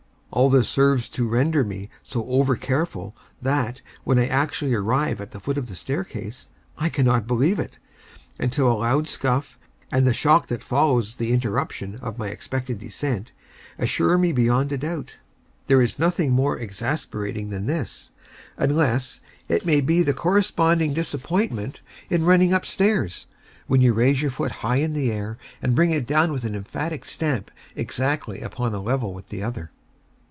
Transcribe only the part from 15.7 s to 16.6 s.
is nothing more